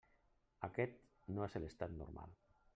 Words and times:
Aquest 0.67 0.97
no 1.37 1.45
és 1.49 1.59
l'estat 1.63 1.97
normal. 2.03 2.37